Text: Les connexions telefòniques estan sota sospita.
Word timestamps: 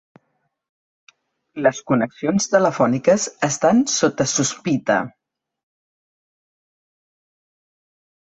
Les 1.65 1.81
connexions 1.89 2.47
telefòniques 2.53 3.27
estan 3.49 3.83
sota 3.97 4.27
sospita. 4.33 4.97